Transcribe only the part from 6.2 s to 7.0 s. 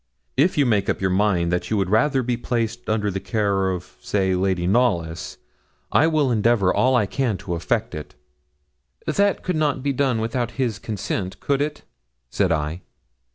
endeavour all